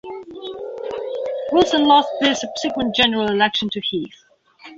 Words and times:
Wilson 1.51 1.83
lost 1.85 2.09
the 2.21 2.33
subsequent 2.33 2.95
General 2.95 3.27
Election 3.29 3.69
to 3.69 3.79
Heath. 3.81 4.23